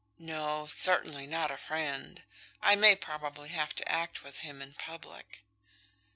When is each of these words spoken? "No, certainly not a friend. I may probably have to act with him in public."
"No, 0.17 0.65
certainly 0.65 1.27
not 1.27 1.51
a 1.51 1.59
friend. 1.59 2.23
I 2.59 2.75
may 2.75 2.95
probably 2.95 3.49
have 3.49 3.75
to 3.75 3.87
act 3.87 4.23
with 4.23 4.39
him 4.39 4.59
in 4.59 4.73
public." 4.73 5.43